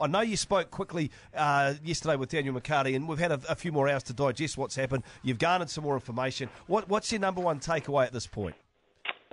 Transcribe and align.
I 0.00 0.06
know 0.06 0.20
you 0.20 0.36
spoke 0.36 0.70
quickly 0.70 1.10
uh, 1.34 1.74
yesterday 1.84 2.16
with 2.16 2.30
Daniel 2.30 2.58
McCarty, 2.58 2.96
and 2.96 3.06
we've 3.06 3.18
had 3.18 3.32
a, 3.32 3.40
a, 3.48 3.54
few 3.54 3.70
more 3.70 3.88
hours 3.88 4.02
to 4.04 4.12
digest 4.12 4.56
what's 4.56 4.74
happened. 4.74 5.04
You've 5.22 5.38
garnered 5.38 5.68
some 5.68 5.84
more 5.84 5.94
information. 5.94 6.48
What, 6.66 6.88
what's 6.88 7.12
your 7.12 7.20
number 7.20 7.40
one 7.40 7.60
takeaway 7.60 8.06
at 8.06 8.12
this 8.12 8.26
point? 8.26 8.56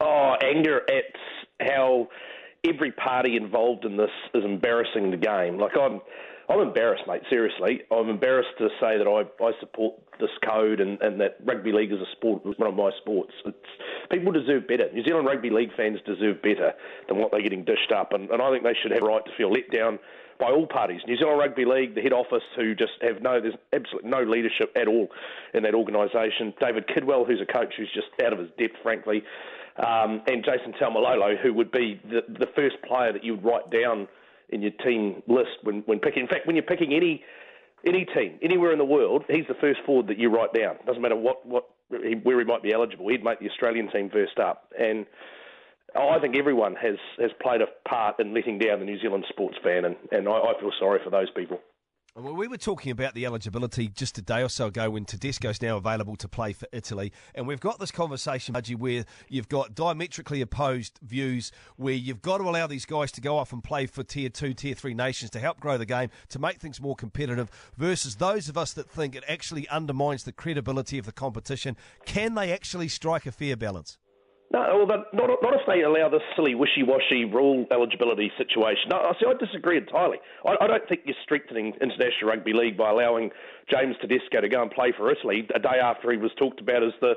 Oh, 0.00 0.34
anger 0.42 0.82
It's 0.88 1.16
how 1.60 2.08
every 2.66 2.92
party 2.92 3.36
involved 3.36 3.84
in 3.84 3.96
this 3.96 4.10
is 4.34 4.44
embarrassing 4.44 5.10
the 5.10 5.16
game. 5.16 5.58
Like 5.58 5.72
I'm, 5.78 6.00
I'm 6.48 6.60
embarrassed, 6.60 7.04
mate. 7.06 7.22
Seriously, 7.30 7.82
I'm 7.90 8.08
embarrassed 8.08 8.56
to 8.58 8.68
say 8.80 8.98
that 8.98 9.06
I, 9.06 9.44
I 9.44 9.52
support 9.60 9.94
this 10.18 10.30
code 10.48 10.80
and, 10.80 11.00
and 11.02 11.20
that 11.20 11.36
rugby 11.44 11.72
league 11.72 11.92
is 11.92 12.00
a 12.00 12.10
sport, 12.16 12.44
one 12.44 12.68
of 12.68 12.74
my 12.74 12.90
sports. 13.00 13.32
It's, 13.44 13.56
people 14.10 14.32
deserve 14.32 14.66
better. 14.66 14.90
New 14.92 15.04
Zealand 15.04 15.26
rugby 15.26 15.50
league 15.50 15.70
fans 15.76 15.98
deserve 16.06 16.42
better 16.42 16.72
than 17.06 17.18
what 17.18 17.30
they're 17.30 17.42
getting 17.42 17.64
dished 17.64 17.92
up, 17.94 18.12
and, 18.12 18.30
and 18.30 18.42
I 18.42 18.50
think 18.50 18.64
they 18.64 18.74
should 18.82 18.92
have 18.92 19.02
a 19.02 19.06
right 19.06 19.24
to 19.24 19.30
feel 19.36 19.52
let 19.52 19.70
down 19.70 19.98
by 20.40 20.50
all 20.50 20.66
parties. 20.66 21.00
New 21.06 21.16
Zealand 21.16 21.38
Rugby 21.38 21.64
League, 21.64 21.96
the 21.96 22.00
head 22.00 22.12
office, 22.12 22.44
who 22.56 22.74
just 22.74 22.92
have 23.02 23.20
no, 23.20 23.40
there's 23.40 23.58
absolutely 23.72 24.08
no 24.08 24.22
leadership 24.22 24.70
at 24.76 24.86
all 24.86 25.08
in 25.52 25.64
that 25.64 25.74
organisation. 25.74 26.54
David 26.60 26.86
Kidwell, 26.86 27.26
who's 27.26 27.40
a 27.40 27.52
coach 27.52 27.74
who's 27.76 27.90
just 27.92 28.06
out 28.24 28.32
of 28.32 28.38
his 28.38 28.48
depth, 28.56 28.76
frankly 28.82 29.24
um, 29.78 30.22
and 30.26 30.44
Jason 30.44 30.72
Taumalolo, 30.80 31.40
who 31.40 31.54
would 31.54 31.70
be 31.70 32.00
the, 32.04 32.22
the 32.28 32.46
first 32.56 32.76
player 32.86 33.12
that 33.12 33.24
you 33.24 33.36
would 33.36 33.44
write 33.44 33.70
down 33.70 34.08
in 34.50 34.62
your 34.62 34.72
team 34.84 35.22
list 35.26 35.50
when, 35.62 35.82
when 35.86 36.00
picking. 36.00 36.22
In 36.22 36.28
fact, 36.28 36.46
when 36.46 36.56
you're 36.56 36.64
picking 36.64 36.92
any 36.92 37.22
any 37.86 38.04
team 38.06 38.38
anywhere 38.42 38.72
in 38.72 38.78
the 38.78 38.84
world, 38.84 39.24
he's 39.28 39.46
the 39.46 39.54
first 39.60 39.80
forward 39.86 40.08
that 40.08 40.18
you 40.18 40.30
write 40.30 40.52
down. 40.52 40.76
Doesn't 40.86 41.02
matter 41.02 41.16
what 41.16 41.46
what 41.46 41.68
where 41.88 42.38
he 42.38 42.44
might 42.44 42.62
be 42.62 42.72
eligible. 42.72 43.08
He'd 43.08 43.24
make 43.24 43.40
the 43.40 43.48
Australian 43.48 43.90
team 43.90 44.10
first 44.10 44.38
up, 44.38 44.72
and 44.78 45.06
I 45.96 46.18
think 46.18 46.36
everyone 46.36 46.74
has 46.76 46.96
has 47.18 47.30
played 47.40 47.62
a 47.62 47.66
part 47.88 48.20
in 48.20 48.34
letting 48.34 48.58
down 48.58 48.80
the 48.80 48.84
New 48.84 49.00
Zealand 49.00 49.24
sports 49.28 49.56
fan, 49.62 49.84
and, 49.84 49.96
and 50.10 50.28
I, 50.28 50.32
I 50.32 50.60
feel 50.60 50.72
sorry 50.78 51.00
for 51.02 51.10
those 51.10 51.30
people. 51.30 51.60
Well, 52.20 52.34
we 52.34 52.48
were 52.48 52.56
talking 52.56 52.90
about 52.90 53.14
the 53.14 53.26
eligibility 53.26 53.86
just 53.86 54.18
a 54.18 54.22
day 54.22 54.42
or 54.42 54.48
so 54.48 54.66
ago 54.66 54.90
when 54.90 55.04
Tedesco's 55.04 55.62
now 55.62 55.76
available 55.76 56.16
to 56.16 56.26
play 56.26 56.52
for 56.52 56.66
Italy. 56.72 57.12
And 57.32 57.46
we've 57.46 57.60
got 57.60 57.78
this 57.78 57.92
conversation, 57.92 58.56
Budgie, 58.56 58.74
where 58.74 59.04
you've 59.28 59.48
got 59.48 59.76
diametrically 59.76 60.40
opposed 60.40 60.98
views 61.00 61.52
where 61.76 61.94
you've 61.94 62.20
got 62.20 62.38
to 62.38 62.44
allow 62.44 62.66
these 62.66 62.86
guys 62.86 63.12
to 63.12 63.20
go 63.20 63.38
off 63.38 63.52
and 63.52 63.62
play 63.62 63.86
for 63.86 64.02
tier 64.02 64.30
two, 64.30 64.52
tier 64.52 64.74
three 64.74 64.94
nations 64.94 65.30
to 65.30 65.38
help 65.38 65.60
grow 65.60 65.78
the 65.78 65.86
game, 65.86 66.10
to 66.30 66.40
make 66.40 66.58
things 66.58 66.80
more 66.80 66.96
competitive, 66.96 67.52
versus 67.76 68.16
those 68.16 68.48
of 68.48 68.58
us 68.58 68.72
that 68.72 68.90
think 68.90 69.14
it 69.14 69.22
actually 69.28 69.68
undermines 69.68 70.24
the 70.24 70.32
credibility 70.32 70.98
of 70.98 71.06
the 71.06 71.12
competition. 71.12 71.76
Can 72.04 72.34
they 72.34 72.52
actually 72.52 72.88
strike 72.88 73.26
a 73.26 73.32
fair 73.32 73.56
balance? 73.56 73.96
No, 74.50 74.86
well, 74.86 74.86
not, 75.12 75.42
not 75.42 75.54
if 75.54 75.60
they 75.66 75.82
allow 75.82 76.08
this 76.08 76.22
silly 76.34 76.54
wishy-washy 76.54 77.26
rule 77.26 77.66
eligibility 77.70 78.32
situation. 78.38 78.88
No, 78.88 78.96
I 78.96 79.12
see. 79.20 79.26
I 79.28 79.34
disagree 79.34 79.76
entirely. 79.76 80.18
I, 80.46 80.56
I 80.64 80.66
don't 80.66 80.88
think 80.88 81.02
you're 81.04 81.16
strengthening 81.22 81.74
international 81.82 82.30
rugby 82.30 82.54
league 82.54 82.78
by 82.78 82.90
allowing 82.90 83.30
James 83.70 83.96
Tedesco 84.00 84.40
to 84.40 84.48
go 84.48 84.62
and 84.62 84.70
play 84.70 84.92
for 84.96 85.12
Italy 85.12 85.46
a 85.54 85.58
day 85.58 85.76
after 85.82 86.10
he 86.10 86.16
was 86.16 86.30
talked 86.38 86.60
about 86.60 86.82
as 86.82 86.92
the 87.00 87.12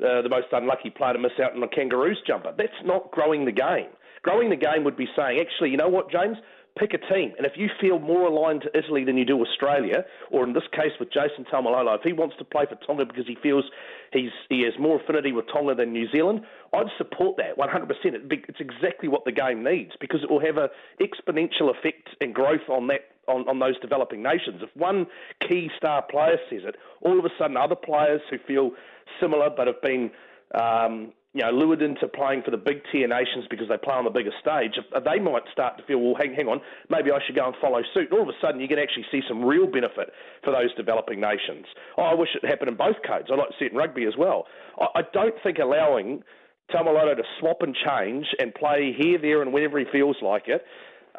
uh, 0.00 0.22
the 0.22 0.30
most 0.30 0.46
unlucky 0.52 0.88
player 0.88 1.12
to 1.12 1.18
miss 1.18 1.32
out 1.44 1.54
on 1.54 1.62
a 1.62 1.68
Kangaroos 1.68 2.16
jumper. 2.26 2.54
That's 2.56 2.72
not 2.84 3.10
growing 3.10 3.44
the 3.44 3.52
game. 3.52 3.92
Growing 4.22 4.48
the 4.48 4.56
game 4.56 4.84
would 4.84 4.96
be 4.96 5.06
saying, 5.14 5.38
actually, 5.40 5.70
you 5.70 5.76
know 5.76 5.88
what, 5.90 6.10
James? 6.10 6.38
Pick 6.78 6.94
a 6.94 6.98
team. 7.12 7.32
And 7.36 7.46
if 7.46 7.52
you 7.56 7.68
feel 7.80 7.98
more 7.98 8.26
aligned 8.26 8.62
to 8.62 8.78
Italy 8.78 9.04
than 9.04 9.16
you 9.16 9.24
do 9.24 9.40
Australia, 9.40 10.04
or 10.30 10.44
in 10.44 10.52
this 10.52 10.64
case 10.72 10.92
with 10.98 11.12
Jason 11.12 11.44
Taumalolo, 11.52 11.96
if 11.96 12.02
he 12.02 12.12
wants 12.12 12.36
to 12.38 12.44
play 12.44 12.64
for 12.68 12.76
Tonga 12.86 13.04
because 13.04 13.26
he 13.26 13.36
feels 13.42 13.64
he's, 14.12 14.30
he 14.48 14.62
has 14.62 14.74
more 14.78 15.00
affinity 15.00 15.32
with 15.32 15.46
Tonga 15.52 15.74
than 15.74 15.92
New 15.92 16.10
Zealand, 16.10 16.42
I'd 16.72 16.86
support 16.98 17.36
that 17.38 17.56
100%. 17.56 17.90
It's 18.04 18.60
exactly 18.60 19.08
what 19.08 19.24
the 19.24 19.32
game 19.32 19.64
needs 19.64 19.92
because 20.00 20.22
it 20.22 20.30
will 20.30 20.40
have 20.40 20.56
an 20.56 20.68
exponential 21.00 21.70
effect 21.70 22.10
and 22.20 22.34
growth 22.34 22.68
on 22.68 22.86
that 22.88 23.00
on, 23.28 23.48
on 23.48 23.58
those 23.58 23.78
developing 23.80 24.22
nations. 24.22 24.60
If 24.62 24.70
one 24.74 25.06
key 25.46 25.70
star 25.76 26.02
player 26.02 26.36
says 26.50 26.62
it, 26.64 26.76
all 27.02 27.18
of 27.18 27.24
a 27.24 27.30
sudden 27.38 27.56
other 27.56 27.76
players 27.76 28.20
who 28.30 28.38
feel 28.38 28.72
similar 29.20 29.50
but 29.50 29.66
have 29.66 29.80
been 29.82 30.10
um, 30.54 31.12
you 31.32 31.42
know, 31.42 31.50
lured 31.50 31.80
into 31.80 32.08
playing 32.08 32.42
for 32.42 32.50
the 32.50 32.56
big 32.56 32.82
tier 32.90 33.06
nations 33.06 33.46
because 33.48 33.68
they 33.68 33.76
play 33.78 33.94
on 33.94 34.04
the 34.04 34.10
bigger 34.10 34.32
stage, 34.40 34.74
they 34.74 35.18
might 35.20 35.42
start 35.52 35.78
to 35.78 35.84
feel, 35.84 36.00
well, 36.00 36.16
hang, 36.18 36.34
hang 36.34 36.48
on, 36.48 36.60
maybe 36.88 37.12
I 37.12 37.18
should 37.24 37.36
go 37.36 37.46
and 37.46 37.54
follow 37.60 37.82
suit. 37.94 38.10
And 38.10 38.18
all 38.18 38.22
of 38.22 38.28
a 38.28 38.38
sudden, 38.42 38.60
you 38.60 38.66
can 38.66 38.80
actually 38.80 39.06
see 39.12 39.22
some 39.28 39.44
real 39.44 39.66
benefit 39.66 40.10
for 40.42 40.50
those 40.50 40.74
developing 40.74 41.20
nations. 41.20 41.66
Oh, 41.96 42.02
I 42.02 42.14
wish 42.14 42.30
it 42.34 42.44
happened 42.44 42.70
in 42.70 42.76
both 42.76 42.96
codes. 43.06 43.28
I'd 43.30 43.38
like 43.38 43.50
to 43.50 43.54
see 43.60 43.66
it 43.66 43.72
in 43.72 43.78
rugby 43.78 44.06
as 44.06 44.14
well. 44.18 44.46
I, 44.80 45.02
don't 45.12 45.34
think 45.42 45.58
allowing 45.58 46.24
Taumalolo 46.74 47.14
to 47.14 47.22
swap 47.38 47.62
and 47.62 47.76
change 47.76 48.26
and 48.40 48.52
play 48.52 48.92
here, 48.98 49.18
there, 49.20 49.42
and 49.42 49.52
whenever 49.52 49.78
he 49.78 49.84
feels 49.92 50.16
like 50.22 50.48
it 50.48 50.64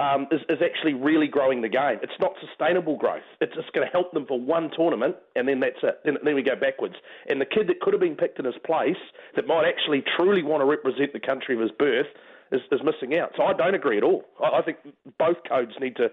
um, 0.02 0.28
is, 0.32 0.42
is 0.50 0.58
actually 0.64 0.96
really 0.96 1.28
growing 1.28 1.62
the 1.62 1.70
game. 1.70 2.00
It's 2.02 2.20
not 2.20 2.34
sustainable 2.46 2.98
growth. 2.98 3.22
It's 3.40 3.54
just 3.54 3.72
going 3.74 3.86
to 3.86 3.92
help 3.92 4.12
them 4.14 4.26
for 4.26 4.40
one 4.40 4.72
tournament, 4.76 5.16
and 5.36 5.48
then 5.48 5.60
that's 5.60 5.78
it. 5.84 6.00
Then, 6.04 6.18
then 6.24 6.36
we 6.36 6.42
go 6.42 6.56
backwards. 6.56 6.96
And 7.30 7.40
the 7.40 7.46
kid 7.46 7.68
that 7.68 7.80
could 7.82 7.94
have 7.94 8.02
been 8.02 8.16
picked 8.16 8.40
in 8.40 8.46
his 8.46 8.56
place, 8.66 8.98
that 9.36 9.46
might 9.46 9.66
actually 9.68 10.04
truly 10.18 10.42
want 10.42 10.62
to 10.62 10.66
represent 10.66 11.14
the 11.14 11.20
country 11.20 11.56
of 11.56 11.62
his 11.62 11.72
birth, 11.78 12.08
is, 12.52 12.62
is 12.72 12.82
missing 12.84 13.18
out. 13.18 13.32
So 13.38 13.44
I 13.44 13.54
don't 13.54 13.76
agree 13.76 13.98
at 13.98 14.04
all. 14.04 14.24
I, 14.42 14.60
I 14.60 14.62
think 14.62 14.78
both 15.18 15.38
codes 15.48 15.74
need 15.80 15.96
to 15.98 16.10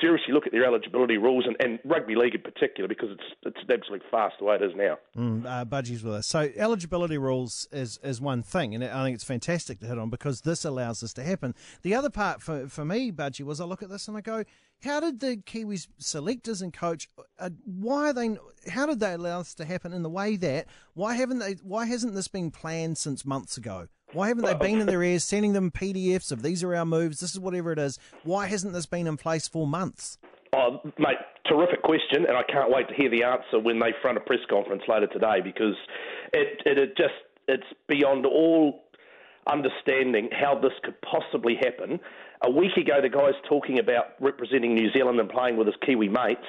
seriously 0.00 0.32
look 0.32 0.46
at 0.46 0.52
their 0.52 0.64
eligibility 0.64 1.18
rules 1.18 1.44
and, 1.46 1.56
and 1.60 1.78
rugby 1.84 2.14
league 2.14 2.34
in 2.34 2.40
particular 2.40 2.88
because 2.88 3.10
it's 3.10 3.22
it's 3.44 3.70
absolutely 3.70 4.06
fast 4.10 4.36
the 4.38 4.44
way 4.44 4.56
it 4.56 4.62
is 4.62 4.72
now. 4.74 4.98
Mm, 5.16 5.46
uh, 5.46 5.64
Budgie's 5.64 6.02
with 6.02 6.14
us. 6.14 6.26
So 6.26 6.50
eligibility 6.56 7.18
rules 7.18 7.68
is 7.72 7.98
is 8.02 8.20
one 8.20 8.42
thing, 8.42 8.74
and 8.74 8.84
I 8.84 9.04
think 9.04 9.14
it's 9.14 9.24
fantastic 9.24 9.80
to 9.80 9.86
hit 9.86 9.98
on 9.98 10.10
because 10.10 10.42
this 10.42 10.64
allows 10.64 11.00
this 11.00 11.12
to 11.14 11.22
happen. 11.22 11.54
The 11.82 11.94
other 11.94 12.10
part 12.10 12.42
for 12.42 12.68
for 12.68 12.84
me, 12.84 13.12
Budgie, 13.12 13.44
was 13.44 13.60
I 13.60 13.64
look 13.64 13.82
at 13.82 13.90
this 13.90 14.08
and 14.08 14.16
I 14.16 14.20
go, 14.20 14.44
how 14.82 15.00
did 15.00 15.20
the 15.20 15.36
Kiwis 15.36 15.88
selectors 15.98 16.60
and 16.60 16.72
coach? 16.72 17.08
Uh, 17.38 17.50
why 17.64 18.10
are 18.10 18.12
they? 18.12 18.36
How 18.68 18.86
did 18.86 19.00
they 19.00 19.12
allow 19.12 19.38
this 19.38 19.54
to 19.54 19.64
happen 19.64 19.92
in 19.92 20.02
the 20.02 20.10
way 20.10 20.36
that? 20.36 20.66
Why 20.94 21.14
haven't 21.14 21.38
they? 21.38 21.54
Why 21.62 21.86
hasn't 21.86 22.14
this 22.14 22.28
been 22.28 22.50
planned 22.50 22.98
since 22.98 23.24
months 23.24 23.56
ago? 23.56 23.88
Why 24.12 24.28
haven't 24.28 24.44
they 24.44 24.54
been 24.54 24.80
in 24.80 24.86
their 24.86 25.02
ears 25.02 25.24
sending 25.24 25.54
them 25.54 25.70
PDFs 25.70 26.32
of 26.32 26.42
these 26.42 26.62
are 26.62 26.74
our 26.74 26.84
moves, 26.84 27.20
this 27.20 27.32
is 27.32 27.40
whatever 27.40 27.72
it 27.72 27.78
is? 27.78 27.98
Why 28.24 28.46
hasn't 28.46 28.74
this 28.74 28.86
been 28.86 29.06
in 29.06 29.16
place 29.16 29.48
for 29.48 29.66
months? 29.66 30.18
Oh, 30.54 30.80
mate, 30.98 31.16
terrific 31.46 31.82
question, 31.82 32.26
and 32.28 32.36
I 32.36 32.42
can't 32.42 32.70
wait 32.70 32.88
to 32.88 32.94
hear 32.94 33.08
the 33.08 33.24
answer 33.24 33.58
when 33.58 33.78
they 33.78 33.92
front 34.02 34.18
a 34.18 34.20
press 34.20 34.40
conference 34.50 34.82
later 34.86 35.06
today 35.06 35.40
because 35.42 35.74
it, 36.34 36.60
it, 36.66 36.78
it 36.78 36.96
just 36.96 37.14
it's 37.48 37.66
beyond 37.88 38.26
all 38.26 38.84
understanding 39.50 40.28
how 40.30 40.58
this 40.60 40.72
could 40.84 40.94
possibly 41.00 41.56
happen. 41.56 41.98
A 42.44 42.50
week 42.50 42.76
ago, 42.76 43.00
the 43.00 43.08
guy's 43.08 43.34
talking 43.48 43.78
about 43.78 44.12
representing 44.20 44.74
New 44.74 44.92
Zealand 44.92 45.18
and 45.20 45.28
playing 45.28 45.56
with 45.56 45.66
his 45.66 45.76
Kiwi 45.84 46.08
mates, 46.08 46.46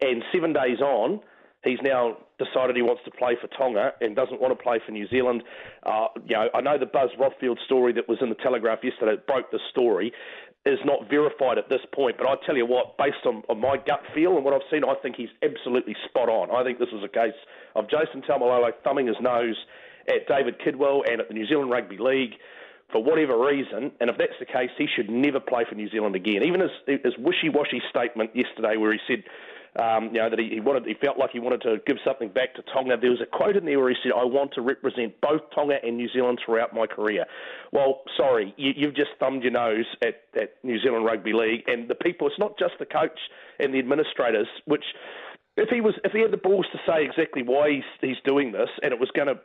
and 0.00 0.22
seven 0.32 0.52
days 0.52 0.80
on, 0.80 1.20
He's 1.64 1.80
now 1.82 2.18
decided 2.38 2.76
he 2.76 2.82
wants 2.82 3.02
to 3.04 3.10
play 3.10 3.36
for 3.40 3.48
Tonga 3.48 3.92
and 4.00 4.14
doesn't 4.14 4.40
want 4.40 4.56
to 4.56 4.62
play 4.62 4.80
for 4.84 4.92
New 4.92 5.08
Zealand. 5.08 5.42
Uh, 5.82 6.08
you 6.26 6.36
know, 6.36 6.48
I 6.54 6.60
know 6.60 6.78
the 6.78 6.86
Buzz 6.86 7.10
Rothfield 7.18 7.56
story 7.64 7.92
that 7.94 8.08
was 8.08 8.18
in 8.20 8.28
the 8.28 8.34
Telegraph 8.36 8.80
yesterday 8.82 9.20
broke 9.26 9.50
the 9.50 9.60
story 9.70 10.12
is 10.66 10.78
not 10.84 11.10
verified 11.10 11.58
at 11.58 11.68
this 11.68 11.82
point. 11.94 12.16
But 12.16 12.26
I 12.26 12.36
tell 12.46 12.56
you 12.56 12.66
what, 12.66 12.96
based 12.96 13.26
on, 13.26 13.42
on, 13.48 13.60
my 13.60 13.76
gut 13.76 14.00
feel 14.14 14.36
and 14.36 14.44
what 14.44 14.54
I've 14.54 14.66
seen, 14.70 14.82
I 14.84 14.94
think 15.02 15.16
he's 15.16 15.28
absolutely 15.42 15.94
spot 16.08 16.28
on. 16.28 16.50
I 16.50 16.64
think 16.64 16.78
this 16.78 16.88
is 16.88 17.04
a 17.04 17.08
case 17.08 17.36
of 17.76 17.84
Jason 17.88 18.22
Taumalolo 18.22 18.70
thumbing 18.82 19.06
his 19.06 19.16
nose 19.20 19.56
at 20.08 20.26
David 20.26 20.56
Kidwell 20.60 21.02
and 21.10 21.20
at 21.20 21.28
the 21.28 21.34
New 21.34 21.46
Zealand 21.46 21.70
Rugby 21.70 21.98
League 21.98 22.34
for 22.92 23.02
whatever 23.02 23.36
reason, 23.38 23.90
and 24.00 24.10
if 24.10 24.16
that's 24.18 24.38
the 24.38 24.46
case, 24.46 24.70
he 24.78 24.86
should 24.86 25.10
never 25.10 25.40
play 25.40 25.64
for 25.68 25.74
New 25.74 25.90
Zealand 25.90 26.14
again. 26.14 26.44
Even 26.44 26.60
his, 26.60 26.70
his 26.86 27.14
wishy-washy 27.18 27.82
statement 27.90 28.30
yesterday, 28.36 28.76
where 28.76 28.92
he 28.92 29.00
said 29.08 29.24
um, 29.76 30.06
you 30.06 30.20
know, 30.20 30.30
that 30.30 30.38
he, 30.38 30.50
he 30.50 30.60
wanted, 30.60 30.86
he 30.86 30.94
felt 30.94 31.18
like 31.18 31.30
he 31.30 31.40
wanted 31.40 31.62
to 31.62 31.78
give 31.86 31.96
something 32.04 32.28
back 32.28 32.54
to 32.54 32.62
Tonga. 32.72 32.96
There 32.96 33.10
was 33.10 33.20
a 33.20 33.26
quote 33.26 33.56
in 33.56 33.64
there 33.64 33.78
where 33.78 33.88
he 33.88 33.96
said, 34.02 34.12
"I 34.12 34.24
want 34.24 34.52
to 34.54 34.60
represent 34.60 35.20
both 35.20 35.42
Tonga 35.54 35.76
and 35.82 35.96
New 35.96 36.08
Zealand 36.12 36.40
throughout 36.44 36.74
my 36.74 36.86
career." 36.86 37.24
Well, 37.72 38.02
sorry, 38.16 38.54
you, 38.56 38.72
you've 38.76 38.94
just 38.94 39.10
thumbed 39.18 39.42
your 39.42 39.52
nose 39.52 39.86
at, 40.02 40.22
at 40.40 40.54
New 40.62 40.80
Zealand 40.80 41.04
Rugby 41.04 41.32
League 41.32 41.64
and 41.66 41.88
the 41.88 41.96
people. 41.96 42.28
It's 42.28 42.38
not 42.38 42.58
just 42.58 42.74
the 42.78 42.86
coach 42.86 43.18
and 43.58 43.74
the 43.74 43.78
administrators, 43.78 44.46
which 44.66 44.84
if 45.56 45.68
he 45.68 45.80
was 45.80 45.94
if 46.04 46.12
he 46.12 46.20
had 46.20 46.32
the 46.32 46.36
balls 46.36 46.66
to 46.72 46.78
say 46.86 47.04
exactly 47.04 47.42
why 47.42 47.70
he's 47.70 47.84
he's 48.00 48.22
doing 48.24 48.52
this 48.52 48.70
and 48.82 48.92
it 48.92 48.98
was 48.98 49.10
going 49.14 49.28
to 49.28 49.38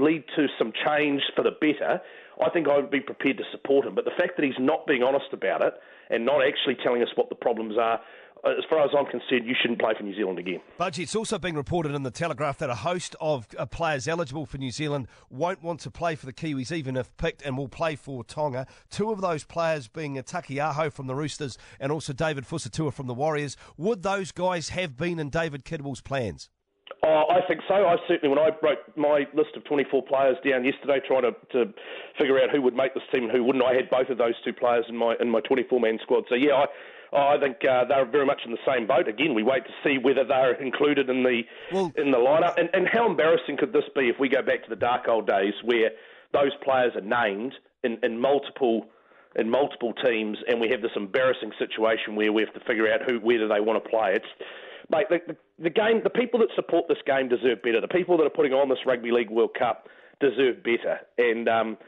lead 0.00 0.24
to 0.36 0.46
some 0.58 0.72
change 0.84 1.22
for 1.34 1.42
the 1.42 1.52
better, 1.60 2.00
I 2.42 2.50
think 2.50 2.68
I 2.68 2.76
would 2.76 2.90
be 2.90 3.00
prepared 3.00 3.38
to 3.38 3.44
support 3.50 3.86
him. 3.86 3.94
But 3.94 4.04
the 4.04 4.16
fact 4.18 4.36
that 4.36 4.44
he's 4.44 4.58
not 4.58 4.86
being 4.86 5.02
honest 5.02 5.32
about 5.32 5.62
it 5.62 5.74
and 6.10 6.24
not 6.26 6.42
actually 6.46 6.76
telling 6.82 7.02
us 7.02 7.08
what 7.14 7.28
the 7.28 7.34
problems 7.34 7.76
are, 7.78 8.00
Uh, 8.44 8.50
as 8.50 8.64
far 8.68 8.84
as 8.84 8.90
I'm 8.96 9.06
concerned, 9.06 9.46
you 9.46 9.54
shouldn't 9.60 9.80
play 9.80 9.94
for 9.96 10.02
New 10.02 10.14
Zealand 10.14 10.38
again. 10.38 10.60
Budgie, 10.78 11.04
it's 11.04 11.16
also 11.16 11.38
been 11.38 11.56
reported 11.56 11.94
in 11.94 12.02
the 12.02 12.10
Telegraph 12.10 12.58
that 12.58 12.68
a 12.68 12.74
host 12.74 13.16
of 13.20 13.46
uh, 13.58 13.64
players 13.64 14.06
eligible 14.06 14.44
for 14.44 14.58
New 14.58 14.70
Zealand 14.70 15.08
won't 15.30 15.62
want 15.62 15.80
to 15.80 15.90
play 15.90 16.14
for 16.14 16.26
the 16.26 16.32
Kiwis, 16.32 16.70
even 16.70 16.96
if 16.96 17.16
picked, 17.16 17.40
and 17.42 17.56
will 17.56 17.68
play 17.68 17.96
for 17.96 18.22
Tonga. 18.22 18.66
Two 18.90 19.10
of 19.10 19.22
those 19.22 19.44
players 19.44 19.88
being 19.88 20.18
uh, 20.18 20.22
Taukei'aho 20.22 20.92
from 20.92 21.06
the 21.06 21.14
Roosters 21.14 21.56
and 21.80 21.90
also 21.90 22.12
David 22.12 22.44
Fusitu'a 22.44 22.92
from 22.92 23.06
the 23.06 23.14
Warriors. 23.14 23.56
Would 23.78 24.02
those 24.02 24.30
guys 24.30 24.70
have 24.70 24.96
been 24.96 25.18
in 25.18 25.30
David 25.30 25.64
Kidwell's 25.64 26.02
plans? 26.02 26.50
Oh, 27.02 27.24
I 27.30 27.46
think 27.46 27.60
so. 27.68 27.74
I 27.74 27.96
certainly, 28.08 28.34
when 28.34 28.38
I 28.38 28.50
wrote 28.62 28.78
my 28.96 29.26
list 29.34 29.56
of 29.56 29.64
24 29.64 30.02
players 30.04 30.36
down 30.46 30.64
yesterday, 30.64 31.00
trying 31.06 31.22
to, 31.22 31.32
to 31.52 31.72
figure 32.18 32.38
out 32.40 32.50
who 32.50 32.62
would 32.62 32.74
make 32.74 32.94
this 32.94 33.02
team 33.12 33.24
and 33.24 33.32
who 33.32 33.42
wouldn't, 33.44 33.64
I 33.64 33.74
had 33.74 33.90
both 33.90 34.08
of 34.08 34.18
those 34.18 34.34
two 34.44 34.52
players 34.52 34.84
in 34.88 34.96
my 34.96 35.14
in 35.20 35.28
my 35.28 35.40
24 35.40 35.80
man 35.80 35.98
squad. 36.02 36.24
So 36.28 36.34
yeah, 36.34 36.54
I, 36.54 36.66
Oh, 37.14 37.28
I 37.28 37.38
think 37.38 37.58
uh, 37.64 37.84
they're 37.84 38.04
very 38.04 38.26
much 38.26 38.40
in 38.44 38.50
the 38.50 38.58
same 38.66 38.88
boat. 38.88 39.06
Again, 39.06 39.34
we 39.34 39.44
wait 39.44 39.62
to 39.64 39.72
see 39.84 39.98
whether 39.98 40.24
they're 40.24 40.60
included 40.60 41.08
in 41.08 41.22
the 41.22 41.42
well, 41.70 41.92
in 41.96 42.10
the 42.10 42.18
lineup. 42.18 42.58
And, 42.58 42.68
and 42.72 42.88
how 42.88 43.08
embarrassing 43.08 43.56
could 43.56 43.72
this 43.72 43.84
be 43.94 44.08
if 44.08 44.16
we 44.18 44.28
go 44.28 44.42
back 44.42 44.64
to 44.64 44.68
the 44.68 44.76
dark 44.76 45.06
old 45.06 45.26
days 45.26 45.54
where 45.62 45.90
those 46.32 46.50
players 46.62 46.92
are 46.96 47.00
named 47.00 47.54
in, 47.84 47.98
in 48.02 48.20
multiple 48.20 48.86
in 49.36 49.50
multiple 49.50 49.92
teams, 49.92 50.38
and 50.48 50.60
we 50.60 50.68
have 50.70 50.80
this 50.80 50.92
embarrassing 50.94 51.52
situation 51.58 52.14
where 52.14 52.32
we 52.32 52.42
have 52.42 52.54
to 52.54 52.60
figure 52.60 52.92
out 52.92 53.02
who 53.02 53.18
where 53.20 53.38
do 53.38 53.48
they 53.48 53.60
want 53.60 53.82
to 53.82 53.88
play. 53.88 54.14
It's 54.14 54.26
mate, 54.90 55.06
the, 55.08 55.20
the, 55.26 55.36
the 55.64 55.70
game, 55.70 56.02
the 56.02 56.10
people 56.10 56.40
that 56.40 56.48
support 56.54 56.86
this 56.88 56.98
game 57.06 57.28
deserve 57.28 57.62
better. 57.62 57.80
The 57.80 57.88
people 57.88 58.16
that 58.16 58.24
are 58.24 58.30
putting 58.30 58.52
on 58.52 58.68
this 58.68 58.78
Rugby 58.86 59.10
League 59.12 59.30
World 59.30 59.54
Cup 59.58 59.88
deserve 60.20 60.62
better. 60.62 61.00
And 61.18 61.48
um, 61.48 61.78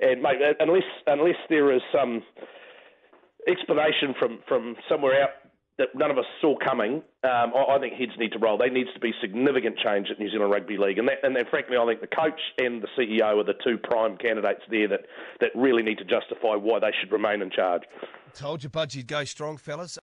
and 0.00 0.22
mate, 0.22 0.38
unless 0.60 0.84
unless 1.06 1.36
there 1.48 1.72
is 1.72 1.82
some 1.92 2.22
explanation 3.46 4.14
from 4.18 4.40
from 4.48 4.76
somewhere 4.88 5.22
out 5.22 5.30
that 5.78 5.88
none 5.94 6.10
of 6.10 6.16
us 6.16 6.24
saw 6.40 6.56
coming, 6.56 7.02
um, 7.22 7.52
I, 7.54 7.76
I, 7.76 7.78
think 7.78 7.92
heads 7.94 8.12
need 8.18 8.32
to 8.32 8.38
roll. 8.38 8.56
There 8.56 8.70
needs 8.70 8.88
to 8.94 9.00
be 9.00 9.12
significant 9.20 9.76
change 9.78 10.08
at 10.10 10.18
New 10.18 10.30
Zealand 10.30 10.50
Rugby 10.50 10.78
League, 10.78 10.98
and 10.98 11.06
that, 11.08 11.18
and 11.22 11.36
that, 11.36 11.50
frankly, 11.50 11.76
I 11.76 11.84
think 11.84 12.00
the 12.00 12.06
coach 12.06 12.40
and 12.58 12.82
the 12.82 12.88
CEO 12.96 13.38
are 13.38 13.44
the 13.44 13.54
two 13.62 13.76
prime 13.76 14.16
candidates 14.16 14.62
there 14.70 14.88
that, 14.88 15.00
that 15.40 15.50
really 15.54 15.82
need 15.82 15.98
to 15.98 16.04
justify 16.04 16.54
why 16.54 16.78
they 16.78 16.92
should 16.98 17.12
remain 17.12 17.42
in 17.42 17.50
charge. 17.50 17.82
Told 18.32 18.62
you, 18.62 18.70
Budge, 18.70 18.94
you'd 18.94 19.06
go 19.06 19.24
strong, 19.24 19.58
fellas. 19.58 19.92